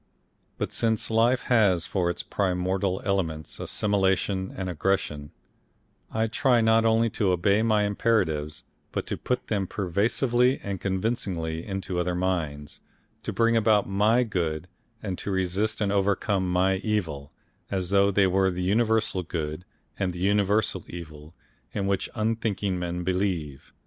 But 0.57 0.73
since 0.73 1.11
life 1.11 1.43
has 1.43 1.85
for 1.85 2.09
its 2.09 2.23
primordial 2.23 3.03
elements 3.05 3.59
assimilation 3.59 4.51
and 4.57 4.67
aggression, 4.67 5.29
I 6.11 6.25
try 6.25 6.59
not 6.59 6.85
only 6.85 7.07
to 7.11 7.29
obey 7.31 7.61
my 7.61 7.83
imperatives, 7.83 8.63
but 8.91 9.05
to 9.05 9.15
put 9.15 9.45
them 9.45 9.67
persuasively 9.67 10.59
and 10.63 10.81
convincingly 10.81 11.63
into 11.63 11.99
other 11.99 12.15
minds, 12.15 12.81
to 13.21 13.31
bring 13.31 13.55
about 13.55 13.87
my 13.87 14.23
good 14.23 14.67
and 15.03 15.19
to 15.19 15.29
resist 15.29 15.81
and 15.81 15.91
overcome 15.91 16.51
my 16.51 16.77
evil 16.77 17.31
as 17.69 17.91
though 17.91 18.09
they 18.09 18.25
were 18.25 18.49
the 18.49 18.63
universal 18.63 19.21
Good 19.21 19.65
and 19.99 20.13
the 20.13 20.19
universal 20.19 20.83
Evil 20.87 21.35
in 21.73 21.85
which 21.85 22.09
unthinking 22.15 22.79
men 22.79 23.03
believe. 23.03 23.71